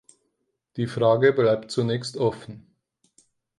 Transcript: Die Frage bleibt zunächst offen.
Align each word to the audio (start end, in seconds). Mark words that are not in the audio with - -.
Die 0.77 0.87
Frage 0.87 1.31
bleibt 1.31 1.69
zunächst 1.69 2.17
offen. 2.17 2.65